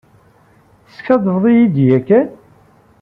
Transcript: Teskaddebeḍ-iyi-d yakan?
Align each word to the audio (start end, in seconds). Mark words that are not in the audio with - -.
Teskaddebeḍ-iyi-d 0.87 1.75
yakan? 1.87 2.27